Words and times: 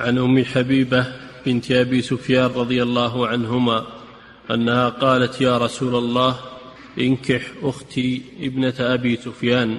عن 0.00 0.18
أم 0.18 0.44
حبيبة 0.44 1.06
بنت 1.46 1.70
أبي 1.70 2.02
سفيان 2.02 2.50
رضي 2.56 2.82
الله 2.82 3.26
عنهما 3.26 3.86
أنها 4.50 4.88
قالت 4.88 5.40
يا 5.40 5.58
رسول 5.58 5.94
الله 5.94 6.36
انكح 6.98 7.42
أختي 7.62 8.22
ابنة 8.40 8.74
أبي 8.80 9.16
سفيان. 9.16 9.78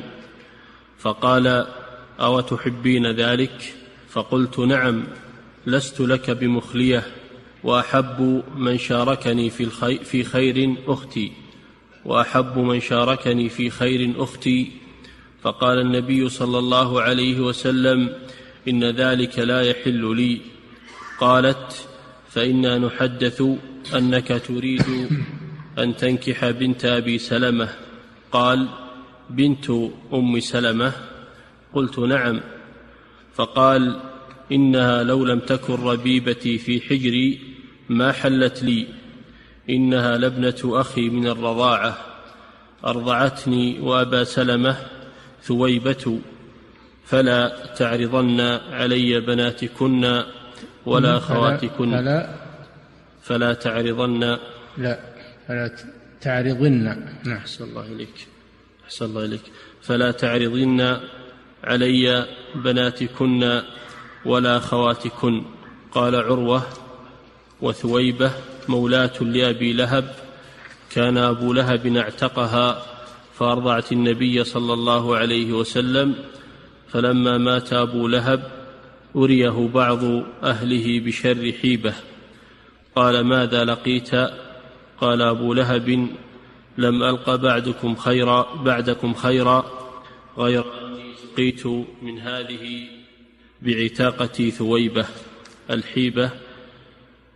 فقال 0.99 1.67
أو 2.19 2.39
تحبين 2.39 3.11
ذلك؟ 3.11 3.73
فقلت 4.09 4.59
نعم 4.59 5.03
لست 5.67 5.99
لك 6.01 6.31
بمخليه 6.31 7.03
وأحب 7.63 8.43
من 8.55 8.77
شاركني 8.77 9.49
في, 9.49 9.63
الخي 9.63 9.97
في 9.97 10.23
خير 10.23 10.75
أختي 10.87 11.31
وأحب 12.05 12.57
من 12.57 12.79
شاركني 12.79 13.49
في 13.49 13.69
خير 13.69 14.13
أختي. 14.17 14.71
فقال 15.41 15.79
النبي 15.79 16.29
صلى 16.29 16.59
الله 16.59 17.01
عليه 17.01 17.39
وسلم 17.39 18.09
إن 18.67 18.83
ذلك 18.83 19.39
لا 19.39 19.61
يحل 19.61 20.15
لي. 20.15 20.41
قالت 21.19 21.87
فإنا 22.29 22.77
نحدث 22.77 23.43
أنك 23.95 24.41
تريد 24.47 24.85
أن 25.77 25.95
تنكح 25.95 26.49
بنت 26.49 26.85
أبي 26.85 27.17
سلمة. 27.17 27.69
قال 28.31 28.67
بنت 29.29 29.69
أم 30.13 30.39
سلمة. 30.39 30.93
قلت 31.73 31.99
نعم. 31.99 32.41
فقال 33.35 33.99
إنها 34.51 35.03
لو 35.03 35.25
لم 35.25 35.39
تكن 35.39 35.73
ربيبتي 35.73 36.57
في 36.57 36.81
حجري 36.81 37.39
ما 37.89 38.11
حلت 38.11 38.63
لي. 38.63 38.87
إنها 39.69 40.17
لابنة 40.17 40.81
أخي 40.81 41.09
من 41.09 41.27
الرضاعة. 41.27 41.97
أرضعتني 42.85 43.79
وأبا 43.79 44.23
سلمة 44.23 44.77
ثويبة. 45.43 46.19
فلا 47.05 47.73
تعرضن 47.77 48.41
علي 48.71 49.19
بناتكن 49.19 50.23
ولا 50.85 51.17
أخواتكن 51.17 51.91
فلا 51.91 52.29
فلا 53.23 53.53
تعرضن. 53.53 54.37
لا 54.77 54.99
فلا 55.47 55.75
تعرضن. 56.21 56.83
نعم. 56.83 57.37
أحسن 57.37 57.63
الله 57.63 57.85
إليك. 57.85 58.27
أحسن 58.85 59.05
الله 59.05 59.25
إليك. 59.25 59.41
فلا 59.81 60.11
تعرضن 60.11 60.99
علي 61.63 62.27
بناتكن 62.55 63.61
ولا 64.25 64.57
أخواتكن 64.57 65.43
قال 65.91 66.15
عروة 66.15 66.63
وثويبة 67.61 68.31
مولاة 68.69 69.17
لأبي 69.21 69.73
لهب 69.73 70.15
كان 70.91 71.17
أبو 71.17 71.53
لهب 71.53 71.97
اعتقها 71.97 72.85
فأرضعت 73.33 73.91
النبي 73.91 74.43
صلى 74.43 74.73
الله 74.73 75.17
عليه 75.17 75.53
وسلم 75.53 76.15
فلما 76.93 77.37
مات 77.37 77.73
أبو 77.73 78.07
لهب 78.07 78.43
أريه 79.15 79.69
بعض 79.73 80.03
أهله 80.43 80.99
بشر 80.99 81.53
حيبة. 81.61 81.93
قال 82.95 83.21
ماذا 83.21 83.63
لقيت؟ 83.65 84.15
قال 85.01 85.21
أبو 85.21 85.53
لهب 85.53 86.07
لم 86.77 87.03
ألق 87.03 87.35
بعدكم 87.35 87.95
خيرا 87.95 88.55
بعدكم 88.55 89.13
خيرا 89.13 89.65
غير 90.37 90.63
أني 90.81 91.13
سقيت 91.23 91.65
من 92.01 92.19
هذه 92.19 92.87
بعتاقة 93.61 94.49
ثويبة 94.49 95.05
الحيبة 95.69 96.29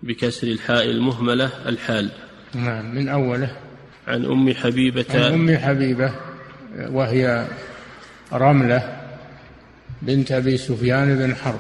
بكسر 0.04 0.48
الحاء 0.48 0.86
المهملة 0.86 1.50
الحال. 1.70 2.10
نعم 2.56 2.96
من 2.96 3.10
أوله. 3.10 3.58
عن 4.08 4.26
أم 4.26 4.54
حبيبة 4.54 5.06
عن 5.10 5.34
أم 5.34 5.58
حبيبة 5.58 6.14
وهي 6.78 7.48
رملة. 8.34 9.05
بنت 10.06 10.32
أبي 10.32 10.58
سفيان 10.58 11.16
بن 11.16 11.36
حرب 11.36 11.60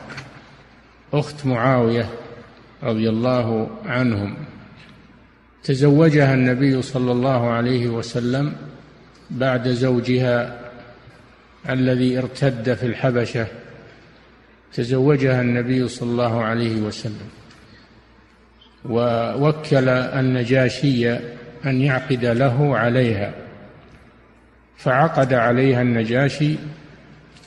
أخت 1.14 1.46
معاوية 1.46 2.10
رضي 2.84 3.10
الله 3.10 3.70
عنهم. 3.86 4.36
تزوجها 5.64 6.34
النبي 6.34 6.82
صلى 6.82 7.12
الله 7.12 7.50
عليه 7.50 7.88
وسلم 7.88 8.54
بعد 9.32 9.67
زوجها 9.67 10.60
الذي 11.70 12.17
ارتد 12.17 12.73
في 12.73 12.86
الحبشة. 12.86 13.48
تزوجها 14.73 15.42
النبي 15.42 15.88
صلى 15.88 16.10
الله 16.10 16.44
عليه 16.44 16.82
وسلم. 16.82 17.30
ووكل 18.86 19.89
النجاشي 19.89 21.14
أن 21.66 21.82
يعقد 21.82 22.26
له 22.26 22.78
عليها. 22.78 23.34
فعقد 24.78 25.34
عليها 25.34 25.82
النجاشي 25.82 26.55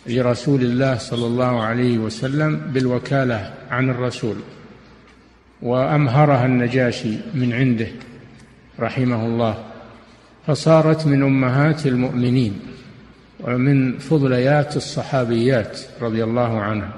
لرسول 0.06 0.62
الله 0.62 0.98
صلى 0.98 1.26
الله 1.26 1.62
عليه 1.62 1.98
وسلم 1.98 2.56
بالوكالة 2.56 3.50
عن 3.70 3.90
الرسول 3.90 4.36
وأمهرها 5.62 6.46
النجاشي 6.46 7.16
من 7.34 7.52
عنده 7.52 7.88
رحمه 8.80 9.26
الله 9.26 9.64
فصارت 10.46 11.06
من 11.06 11.22
أمهات 11.22 11.86
المؤمنين 11.86 12.58
ومن 13.40 13.98
فضليات 13.98 14.76
الصحابيات 14.76 15.80
رضي 16.00 16.24
الله 16.24 16.60
عنها. 16.60 16.92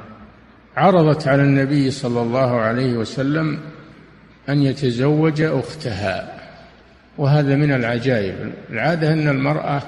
عرضت 0.77 1.29
على 1.29 1.43
النبي 1.43 1.91
صلى 1.91 2.23
الله 2.23 2.61
عليه 2.61 2.97
وسلم 2.97 3.59
أن 4.49 4.63
يتزوج 4.63 5.43
أختها 5.43 6.41
وهذا 7.19 7.57
من 7.57 7.73
العجائب. 7.73 8.53
العادة 8.71 9.13
أن 9.13 9.29
المرأة 9.29 9.83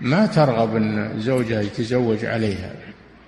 ما 0.00 0.26
ترغب 0.26 0.76
أن 0.76 1.20
زوجها 1.20 1.60
يتزوج 1.60 2.24
عليها 2.24 2.72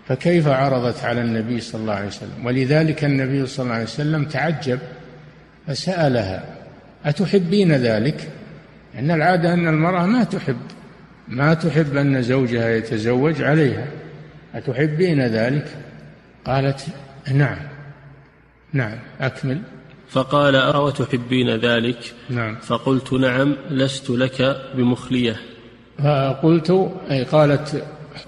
فكيف 0.09 0.49
عرضت 0.49 1.05
على 1.05 1.21
النبي 1.21 1.61
صلى 1.61 1.81
الله 1.81 1.93
عليه 1.95 2.07
وسلم؟ 2.07 2.47
ولذلك 2.47 3.05
النبي 3.05 3.47
صلى 3.47 3.65
الله 3.65 3.75
عليه 3.75 3.85
وسلم 3.85 4.25
تعجب 4.25 4.79
فسألها 5.67 6.45
أتحبين 7.05 7.73
ذلك؟ 7.73 8.29
أن 8.99 9.11
العادة 9.11 9.55
أن 9.55 9.69
المرأة 9.69 10.07
ما 10.07 10.25
تحب 10.25 10.57
ما 11.29 11.55
تحب 11.55 11.97
أن 11.97 12.23
زوجها 12.23 12.77
يتزوج 12.77 13.43
عليها. 13.43 13.87
أتحبين 14.55 15.27
ذلك؟ 15.27 15.77
قالت 16.45 16.87
نعم 17.35 17.59
نعم 18.73 18.99
أكمل. 19.21 19.63
فقال 20.09 20.57
أو 20.57 20.91
تحبين 20.91 21.57
ذلك؟ 21.57 22.15
نعم. 22.31 22.57
فقلت 22.57 23.13
نعم 23.13 23.57
لست 23.71 24.11
لك 24.11 24.57
بمخلية. 24.75 25.37
فقلت 25.99 26.93
أي 27.11 27.25
قالت 27.25 27.85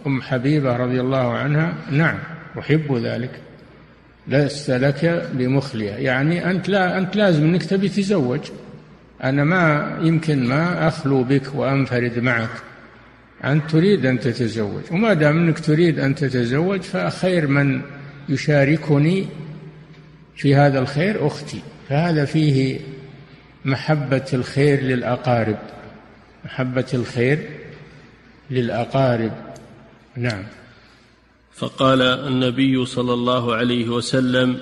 أم 0.07 0.23
حبيبة 0.23 0.77
رضي 0.77 1.01
الله 1.01 1.33
عنها 1.33 1.75
نعم 1.91 2.19
أحب 2.59 2.97
ذلك. 2.97 3.31
لست 4.29 4.71
لك 4.71 5.29
بمخلية. 5.33 5.91
يعني 5.91 6.51
أنت 6.51 6.69
لا 6.69 6.99
أنت 6.99 7.17
لازم 7.17 7.45
أنك 7.45 7.63
تبي 7.65 7.89
تزوج. 7.89 8.41
أنا 9.25 9.45
ما 9.45 9.97
يمكن 10.03 10.49
ما 10.49 10.89
أخلو 10.89 11.25
بك 11.25 11.55
وأنفرد 11.55 12.19
معك. 12.19 12.51
أنت 13.45 13.71
تريد 13.71 14.07
أن 14.07 14.21
تتزوج. 14.21 14.83
وما 14.91 15.15
دام 15.15 15.47
أنك 15.47 15.59
تريد 15.59 15.99
أن 15.99 16.15
تتزوج 16.15 16.81
فخير 16.81 17.47
من 17.47 17.81
يشاركني 18.29 19.27
في 20.37 20.55
هذا 20.55 20.79
الخير 20.79 21.27
أختي. 21.27 21.61
فهذا 21.89 22.25
فيه 22.25 22.81
محبة 23.65 24.25
الخير 24.33 24.81
للأقارب. 24.81 25.59
محبة 26.44 26.87
الخير 26.94 27.38
للأقارب. 28.50 29.32
نعم. 30.16 30.43
فقال 31.55 32.03
النبي 32.03 32.87
صلى 32.87 33.12
الله 33.12 33.55
عليه 33.55 33.88
وسلم 33.88 34.60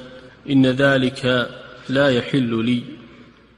إن 0.50 0.66
ذلك 0.66 1.48
لا 1.88 2.08
يحل 2.08 2.64
لي. 2.64 2.82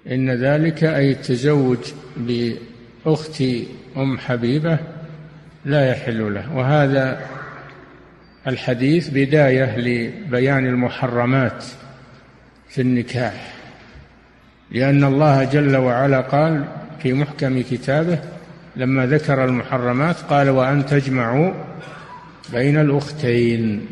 إن 0.07 0.31
ذلك 0.31 0.85
أي 0.85 1.11
التزوج 1.11 1.79
بأخت 2.17 3.43
أم 3.97 4.19
حبيبة 4.19 4.79
لا 5.65 5.91
يحل 5.91 6.35
له. 6.35 6.57
وهذا 6.57 7.27
الحديث 8.47 9.09
بداية 9.09 9.79
لبيان 9.79 10.67
المحرمات 10.67 11.65
في 12.69 12.81
النكاح 12.81 13.55
لأن 14.71 15.05
الله 15.05 15.45
جل 15.45 15.77
وعلا 15.77 16.21
قال 16.21 16.65
في 17.05 17.13
محكم 17.13 17.63
كتابه 17.63 18.19
لما 18.77 19.07
ذكر 19.07 19.45
المحرمات 19.45 20.17
قال 20.17 20.49
وأن 20.49 20.87
تجمعوا 20.87 21.53
بين 22.53 22.81
الأختين. 22.81 23.87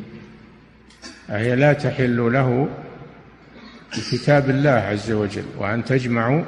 هي 1.29 1.57
لا 1.57 1.73
تحل 1.73 2.33
له 2.33 2.69
بكتاب 3.97 4.51
الله 4.51 4.71
عز 4.71 5.11
وجل 5.11 5.45
وأن 5.59 5.85
تجمعوا 5.85 6.43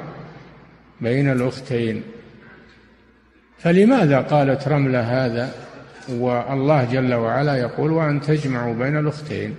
بين 1.01 1.31
الأختين. 1.31 2.03
فلماذا 3.57 4.19
قالت 4.19 4.67
رملة 4.67 5.25
هذا؟ 5.25 5.51
والله 6.09 6.83
جل 6.83 7.13
وعلا 7.13 7.55
يقول 7.55 7.91
وأن 7.91 8.21
تجمعوا 8.21 8.73
بين 8.73 8.97
الأختين. 8.97 9.55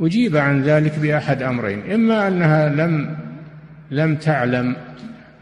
أجيب 0.00 0.36
عن 0.36 0.62
ذلك 0.62 0.98
بأحد 0.98 1.42
أمرين 1.42 1.92
إما 1.92 2.28
أنها 2.28 2.68
لم 2.68 3.16
لم 3.90 4.16
تعلم 4.16 4.76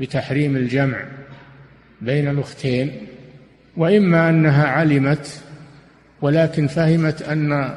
بتحريم 0.01 0.57
الجمع 0.57 1.05
بين 2.01 2.29
الأختين 2.29 2.93
وإما 3.77 4.29
أنها 4.29 4.67
علمت 4.67 5.41
ولكن 6.23 6.67
فهمت 6.67 7.23
أن 7.23 7.77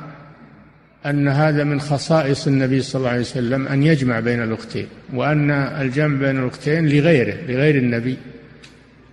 أن 1.05 1.27
هذا 1.27 1.63
من 1.63 1.81
خصائص 1.81 2.47
النبي 2.47 2.81
صلى 2.81 2.99
الله 2.99 3.09
عليه 3.09 3.21
وسلم 3.21 3.67
أن 3.67 3.83
يجمع 3.83 4.19
بين 4.19 4.43
الأختين 4.43 4.87
وأن 5.13 5.51
الجمع 5.51 6.19
بين 6.19 6.43
الأختين 6.43 6.89
لغيره 6.89 7.33
لغير 7.47 7.75
النبي. 7.75 8.17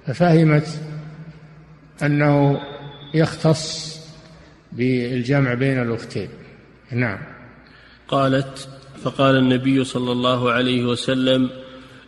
ففهمت 0.06 0.80
أنه 2.02 2.60
يختص 3.14 3.96
بالجمع 4.72 5.54
بين 5.54 5.82
الأختين. 5.82 6.28
نعم. 6.92 7.18
قالت 8.08 8.68
فقال 9.02 9.36
النبي 9.36 9.84
صلى 9.84 10.12
الله 10.12 10.52
عليه 10.52 10.84
وسلم 10.84 11.50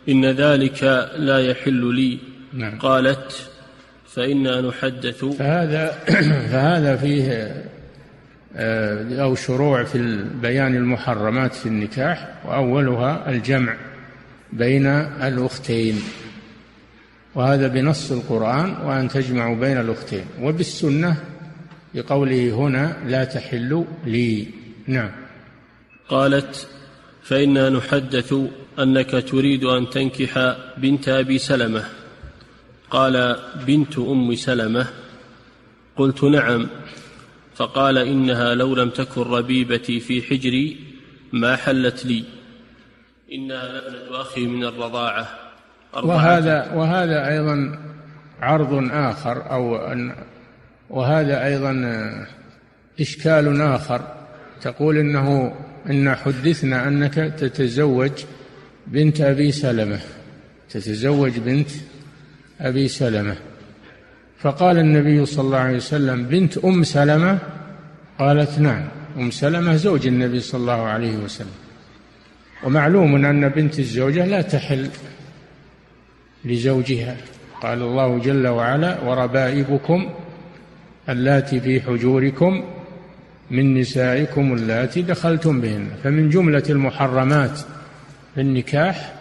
إن 0.09 0.25
ذلك 0.25 0.83
لا 1.15 1.39
يحل 1.39 1.95
لي. 1.95 2.19
نعم. 2.53 2.79
قالت 2.79 3.49
فإنا 4.07 4.61
نحدث. 4.61 5.25
فهذا 5.25 5.91
فهذا 6.51 6.95
فيه 6.95 7.53
آه، 8.55 9.23
أو 9.23 9.35
شروع 9.35 9.83
في 9.83 10.25
بيان 10.41 10.75
المحرمات 10.75 11.53
في 11.53 11.65
النكاح 11.65 12.35
وأولها 12.45 13.29
الجمع 13.29 13.75
بين 14.53 14.87
الأختين. 14.87 16.01
وهذا 17.35 17.67
بنص 17.67 18.11
القرآن 18.11 18.75
وأن 18.85 19.07
تجمعوا 19.07 19.55
بين 19.55 19.77
الأختين. 19.77 20.25
وبالسنة 20.41 21.15
بقوله 21.95 22.49
هنا 22.53 22.97
لا 23.05 23.23
تحل 23.23 23.85
لي. 24.05 24.47
نعم. 24.87 25.11
قالت 26.09 26.67
فإنا 27.23 27.69
نحدث. 27.69 28.33
أنك 28.79 29.11
تريد 29.11 29.63
أن 29.63 29.89
تنكح 29.89 30.55
بنت 30.77 31.09
أبي 31.09 31.37
سلمة. 31.37 31.83
قال 32.89 33.35
بنت 33.67 33.97
أم 33.97 34.35
سلمة. 34.35 34.87
قلت 35.97 36.23
نعم. 36.23 36.67
فقال 37.55 37.97
إنها 37.97 38.55
لو 38.55 38.75
لم 38.75 38.89
تكن 38.89 39.21
ربيبتي 39.21 39.99
في 39.99 40.21
حجري 40.21 40.77
ما 41.33 41.55
حلت 41.55 42.05
لي. 42.05 42.23
إنها 43.33 43.67
لابنة 43.67 44.21
أخي 44.21 44.45
من 44.45 44.63
الرضاعة. 44.63 45.27
وهذا 45.93 46.73
وهذا 46.73 47.27
أيضا 47.29 47.79
عرض 48.41 48.89
آخر 48.91 49.51
أو 49.51 49.75
أن 49.75 50.15
وهذا 50.89 51.45
أيضا 51.45 51.71
إشكال 52.99 53.61
آخر. 53.61 54.01
تقول 54.61 54.97
إنه 54.97 55.55
إن 55.89 56.15
حدثنا 56.15 56.87
أنك 56.87 57.13
تتزوج 57.13 58.11
بنت 58.87 59.21
أبي 59.21 59.51
سلمة 59.51 59.99
تتزوج 60.69 61.39
بنت 61.39 61.69
أبي 62.61 62.87
سلمة. 62.87 63.35
فقال 64.39 64.77
النبي 64.77 65.25
صلى 65.25 65.45
الله 65.45 65.57
عليه 65.57 65.77
وسلم 65.77 66.23
بنت 66.23 66.57
أم 66.57 66.83
سلمة؟ 66.83 67.39
قالت 68.19 68.59
نعم 68.59 68.87
أم 69.17 69.31
سلمة 69.31 69.75
زوج 69.75 70.07
النبي 70.07 70.39
صلى 70.39 70.61
الله 70.61 70.81
عليه 70.81 71.17
وسلم. 71.17 71.57
ومعلوم 72.63 73.25
أن 73.25 73.49
بنت 73.49 73.79
الزوجة 73.79 74.25
لا 74.25 74.41
تحل 74.41 74.89
لزوجها. 76.45 77.17
قال 77.61 77.81
الله 77.81 78.19
جل 78.19 78.47
وعلا 78.47 79.01
وربائبكم 79.01 80.09
اللاتي 81.09 81.59
في 81.59 81.81
حجوركم 81.81 82.63
من 83.51 83.79
نسائكم 83.79 84.53
اللاتي 84.53 85.01
دخلتم 85.01 85.61
بهن. 85.61 85.87
فمن 86.03 86.29
جملة 86.29 86.63
المحرمات 86.69 87.59
في 88.35 88.41
النكاح 88.41 89.13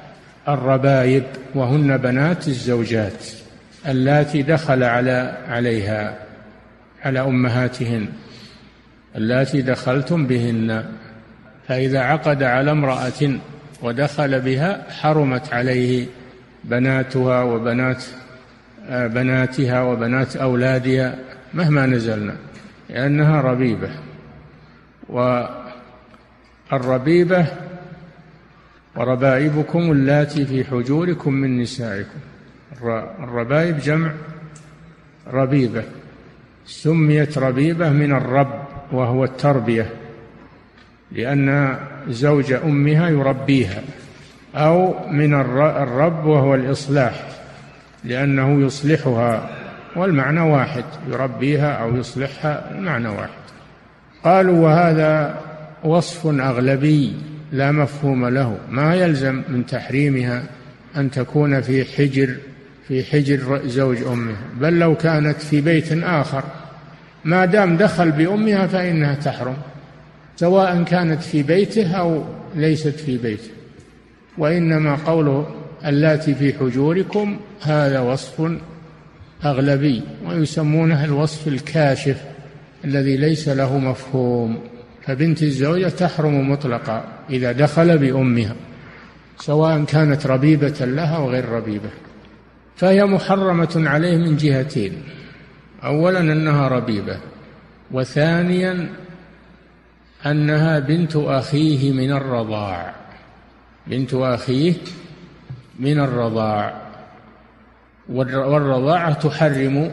الربايب 0.49 1.25
وهن 1.55 1.97
بنات 1.97 2.49
الزوجات 2.49 3.25
اللاتي 3.89 4.43
دخل 4.43 4.85
على 4.85 5.39
عليها 5.49 6.19
على 7.05 7.21
أمهاتهن 7.21 8.09
اللاتي 9.17 9.63
دخلتم 9.63 10.27
بهن 10.27 10.85
فإذا 11.69 12.01
عقد 12.01 12.43
على 12.43 12.71
امرأة 12.71 13.39
ودخل 13.83 14.41
بها 14.41 14.87
حرمت 14.91 15.53
عليه 15.53 16.07
بناتها 16.65 17.43
وبنات 17.43 18.05
بناتها 18.91 19.83
وبنات 19.83 20.37
أولادها 20.37 21.15
مهما 21.55 21.87
نزلنا 21.87 22.37
لأنها 22.91 23.41
ربيبة. 23.41 23.91
والربيبة 26.73 27.47
وربائبكم 28.97 29.93
اللاتي 29.93 30.47
في 30.47 30.65
حجوركم 30.65 31.33
من 31.33 31.61
نسائكم. 31.63 32.19
الربائب 33.23 33.79
جمع 33.79 34.13
ربيبة. 35.33 35.85
سميت 36.67 37.39
ربيبة 37.39 37.91
من 37.91 38.13
الرب 38.13 38.65
وهو 38.93 39.25
التربية 39.25 39.91
لأن 41.13 41.79
زوج 42.09 42.53
أمها 42.53 43.09
يربيها 43.09 43.83
أو 44.55 44.95
من 45.11 45.35
الرب 45.35 46.27
وهو 46.27 46.55
الإصلاح 46.55 47.29
لأنه 48.05 48.67
يصلحها 48.67 49.51
والمعنى 49.97 50.41
واحد 50.41 50.85
يربيها 51.09 51.73
أو 51.73 51.97
يصلحها 51.97 52.71
المعنى 52.71 53.09
واحد. 53.09 53.39
قالوا 54.25 54.59
وهذا 54.59 55.41
وصف 55.85 56.27
أغلبي. 56.27 57.17
لا 57.53 57.73
مفهوم 57.73 58.27
له. 58.29 58.59
ما 58.71 58.95
يلزم 58.95 59.43
من 59.49 59.67
تحريمها 59.67 60.43
أن 60.97 61.11
تكون 61.11 61.61
في 61.61 61.85
حجر 61.85 62.37
في 62.89 63.05
حجر 63.05 63.61
زوج 63.67 64.03
أمها. 64.03 64.37
بل 64.61 64.79
لو 64.79 64.95
كانت 64.95 65.41
في 65.41 65.61
بيت 65.61 65.93
آخر. 65.93 66.45
ما 67.25 67.45
دام 67.45 67.77
دخل 67.77 68.11
بأمها 68.11 68.67
فإنها 68.67 69.15
تحرم 69.15 69.57
سواء 70.37 70.83
كانت 70.83 71.23
في 71.23 71.43
بيته 71.43 71.93
أو 71.93 72.25
ليست 72.55 72.89
في 73.01 73.19
بيته. 73.19 73.51
وإنما 74.39 74.95
قوله 74.95 75.47
اللاتي 75.87 76.35
في 76.35 76.53
حجوركم 76.53 77.37
هذا 77.63 78.01
وصف 78.01 78.53
أغلبي 79.45 80.03
ويسمونه 80.27 81.05
الوصف 81.05 81.49
الكاشف 81.49 82.17
الذي 82.85 83.17
ليس 83.17 83.49
له 83.49 83.79
مفهوم. 83.79 84.59
فبنت 85.09 85.43
الزوجة 85.43 85.89
تحرم 85.89 86.51
مطلقا 86.51 87.05
إذا 87.31 87.53
دخل 87.53 87.99
بأمها 87.99 88.55
سواء 89.37 89.85
كانت 89.85 90.27
ربيبة 90.27 90.75
لها 90.81 91.17
أو 91.17 91.31
غير 91.31 91.49
ربيبة. 91.49 91.91
فهي 92.77 93.05
محرمة 93.05 93.69
عليه 93.77 94.17
من 94.17 94.37
جهتين 94.37 95.03
أولا 95.85 96.21
أنها 96.21 96.69
ربيبة 96.69 97.17
وثانيا 97.91 98.89
أنها 100.27 100.79
بنت 100.79 101.17
أخيه 101.17 101.93
من 101.93 102.13
الرضاع. 102.13 102.95
بنت 103.87 104.15
أخيه 104.15 104.75
من 105.79 106.01
الرضاع. 106.01 106.83
والرضاعة 108.09 109.13
تحرم 109.13 109.93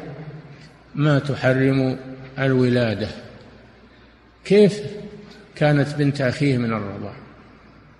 ما 0.95 1.19
تحرم 1.19 1.97
الولادة. 2.39 3.24
كيف 4.45 4.81
كانت 5.55 5.95
بنت 5.95 6.21
أخيه 6.21 6.57
من 6.57 6.73
الرضاع؟ 6.73 7.13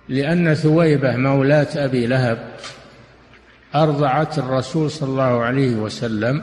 لأن 0.08 0.54
ثويبة 0.54 1.16
مولاة 1.16 1.66
أبي 1.76 2.06
لهب 2.06 2.38
أرضعت 3.74 4.38
الرسول 4.38 4.90
صلى 4.90 5.08
الله 5.08 5.42
عليه 5.42 5.74
وسلم 5.74 6.42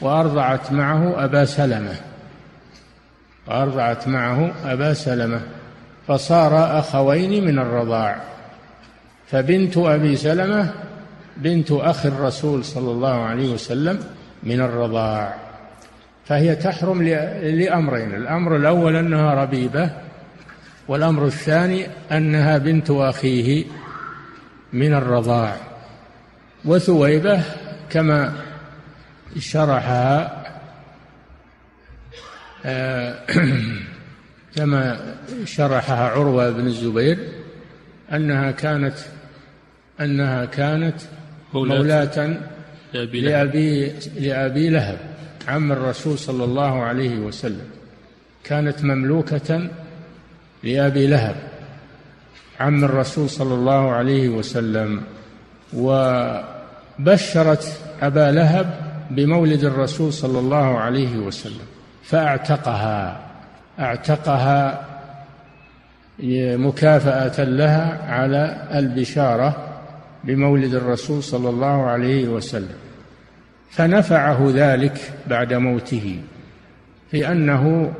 وأرضعت 0.00 0.72
معه 0.72 1.24
أبا 1.24 1.44
سلمة 1.44 1.94
وأرضعت 3.46 4.08
معه 4.08 4.52
أبا 4.64 4.94
سلمة 4.94 5.40
فصار 6.08 6.78
أخوين 6.78 7.44
من 7.44 7.58
الرضاع. 7.58 8.22
فبنت 9.26 9.76
أبي 9.76 10.16
سلمة 10.16 10.72
بنت 11.36 11.72
أخي 11.72 12.08
الرسول 12.08 12.64
صلى 12.64 12.90
الله 12.90 13.24
عليه 13.24 13.52
وسلم 13.52 13.98
من 14.42 14.60
الرضاع. 14.60 15.43
فهي 16.26 16.56
تحرم 16.56 17.02
لأمرين. 17.02 18.14
الأمر 18.14 18.56
الأول 18.56 18.96
أنها 18.96 19.34
ربيبة 19.34 19.90
والأمر 20.88 21.26
الثاني 21.26 21.86
أنها 22.12 22.58
بنت 22.58 22.90
أخيه 22.90 23.64
من 24.72 24.94
الرضاع. 24.94 25.56
وثويبة 26.64 27.42
كما 27.90 28.32
شرحها 29.38 30.44
آه، 32.66 33.18
كما 34.56 35.14
شرحها 35.44 36.08
عروة 36.08 36.50
بن 36.50 36.66
الزبير 36.66 37.18
أنها 38.12 38.50
كانت 38.50 38.94
أنها 40.00 40.44
كانت 40.44 40.94
مولاة 41.54 42.36
لأبي 42.94 43.92
لأبي 44.18 44.68
لهب. 44.68 44.98
عم 45.48 45.72
الرسول 45.72 46.18
صلى 46.18 46.44
الله 46.44 46.82
عليه 46.82 47.18
وسلم 47.18 47.66
كانت 48.44 48.84
مملوكة 48.84 49.68
لأبي 50.62 51.06
لهب 51.06 51.36
عم 52.60 52.84
الرسول 52.84 53.30
صلى 53.30 53.54
الله 53.54 53.92
عليه 53.92 54.28
وسلم 54.28 55.02
وبشرت 55.76 57.78
أبا 58.02 58.30
لهب 58.32 58.74
بمولد 59.10 59.64
الرسول 59.64 60.12
صلى 60.12 60.38
الله 60.38 60.78
عليه 60.78 61.16
وسلم 61.16 61.66
فأعتقها 62.02 63.20
أعتقها 63.78 64.84
مكافأة 66.56 67.44
لها 67.44 68.12
على 68.12 68.68
البشارة 68.74 69.68
بمولد 70.24 70.74
الرسول 70.74 71.22
صلى 71.22 71.48
الله 71.48 71.86
عليه 71.86 72.28
وسلم. 72.28 72.76
فنفعه 73.76 74.52
ذلك 74.54 75.12
بعد 75.26 75.54
موته 75.54 76.20
في 77.10 77.28
أنه 77.28 77.92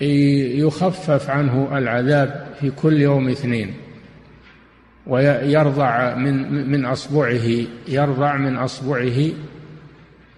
يخفف 0.00 1.30
عنه 1.30 1.78
العذاب 1.78 2.46
في 2.60 2.70
كل 2.70 3.00
يوم 3.00 3.28
اثنين 3.28 3.74
ويرضع 5.06 6.14
من 6.14 6.66
من 6.70 6.84
أصبعه 6.84 7.64
يرضع 7.88 8.36
من 8.36 8.56
أصبعه 8.56 9.30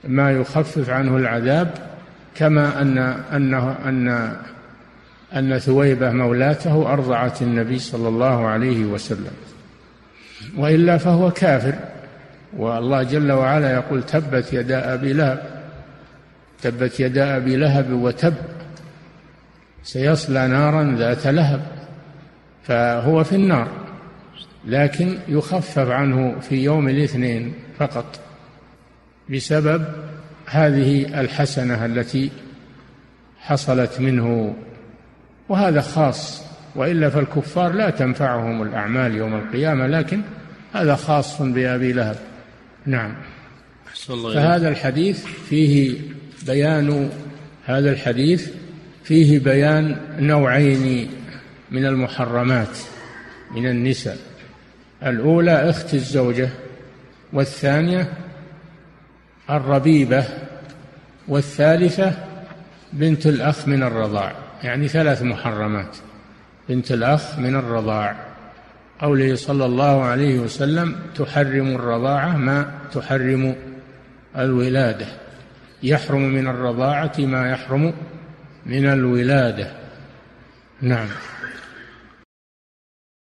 ما 0.04 0.32
يخفف 0.32 0.90
عنه 0.90 1.16
العذاب 1.16 1.74
كما 2.34 2.82
أن 2.82 2.98
أنه 3.32 3.76
أن 3.84 4.32
أن 5.36 5.58
ثويبة 5.58 6.10
مولاته 6.10 6.92
أرضعت 6.92 7.42
النبي 7.42 7.78
صلى 7.78 8.08
الله 8.08 8.46
عليه 8.46 8.84
وسلم 8.84 9.32
وإلا 10.56 10.98
فهو 10.98 11.30
كافر. 11.30 11.74
والله 12.56 13.02
جل 13.02 13.32
وعلا 13.32 13.72
يقول 13.72 14.02
تبت 14.02 14.52
يدا 14.52 14.94
أبي 14.94 15.12
لهب 15.12 15.42
تبت 16.62 17.00
يدا 17.00 17.36
أبي 17.36 17.56
لهب 17.56 17.92
وتب 17.92 18.34
سيصلى 19.82 20.46
نارا 20.46 20.96
ذات 20.98 21.26
لهب 21.26 21.60
فهو 22.62 23.24
في 23.24 23.34
النار 23.34 23.68
لكن 24.64 25.18
يخفف 25.28 25.88
عنه 25.88 26.40
في 26.40 26.64
يوم 26.64 26.88
الاثنين 26.88 27.54
فقط 27.78 28.20
بسبب 29.30 29.84
هذه 30.46 31.20
الحسنة 31.20 31.84
التي 31.84 32.30
حصلت 33.38 34.00
منه 34.00 34.54
وهذا 35.48 35.80
خاص 35.80 36.42
وإلا 36.74 37.10
فالكفار 37.10 37.72
لا 37.72 37.90
تنفعهم 37.90 38.62
الأعمال 38.62 39.14
يوم 39.14 39.34
القيامة 39.34 39.86
لكن 39.86 40.20
هذا 40.72 40.94
خاص 40.94 41.42
بأبي 41.42 41.92
لهب. 41.92 42.16
نعم. 42.88 43.14
فهذا 44.34 44.68
الحديث 44.68 45.24
فيه 45.24 46.00
بيان 46.46 47.10
هذا 47.64 47.90
الحديث 47.90 48.50
فيه 49.04 49.38
بيان 49.38 49.96
نوعين 50.18 51.10
من 51.70 51.86
المحرمات 51.86 52.78
من 53.50 53.66
النساء. 53.66 54.18
الأولى 55.02 55.70
أخت 55.70 55.94
الزوجة 55.94 56.48
والثانية 57.32 58.12
الربيبة 59.50 60.24
والثالثة 61.28 62.12
بنت 62.92 63.26
الأخ 63.26 63.68
من 63.68 63.82
الرضاع. 63.82 64.32
يعني 64.62 64.88
ثلاث 64.88 65.22
محرمات. 65.22 65.96
بنت 66.68 66.92
الأخ 66.92 67.38
من 67.38 67.56
الرضاع. 67.56 68.27
قوله 69.00 69.34
صلى 69.34 69.64
الله 69.64 70.04
عليه 70.04 70.38
وسلم 70.38 70.96
تحرم 71.14 71.68
الرضاعة 71.68 72.36
ما 72.36 72.70
تحرم 72.92 73.56
الولادة. 74.38 75.06
يحرم 75.82 76.22
من 76.22 76.48
الرضاعة 76.48 77.12
ما 77.18 77.50
يحرم 77.50 77.94
من 78.66 78.86
الولادة. 78.86 79.72
نعم. 80.80 81.08